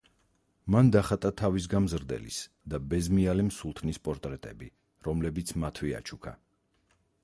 [0.75, 2.41] მან დახატა თავის გამზრდელის
[2.75, 4.75] და ბეზმიალემ სულთნის პორტრეტები,
[5.11, 6.39] რომლებიც მათვე აჩუქა.